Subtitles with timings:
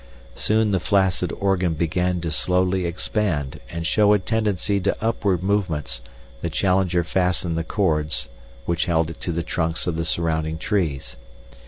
[0.33, 5.43] Soon the flaccid organ began to slowly expand and show such a tendency to upward
[5.43, 6.01] movements
[6.41, 8.27] that Challenger fastened the cords
[8.65, 11.17] which held it to the trunks of the surrounding trees.